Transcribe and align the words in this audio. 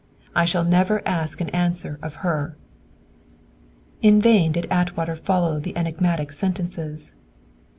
I 0.33 0.45
shall 0.45 0.63
never 0.63 1.07
ask 1.07 1.41
an 1.41 1.49
answer 1.49 1.99
of 2.01 2.15
her!" 2.27 2.57
In 4.01 4.19
vain 4.19 4.51
did 4.51 4.65
Atwater 4.71 5.15
follow 5.15 5.59
the 5.59 5.77
enigmatic 5.77 6.31
sentences. 6.31 7.13